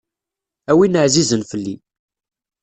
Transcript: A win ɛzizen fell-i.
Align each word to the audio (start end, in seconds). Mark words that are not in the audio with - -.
A 0.71 0.73
win 0.77 0.99
ɛzizen 1.03 1.47
fell-i. 1.49 1.75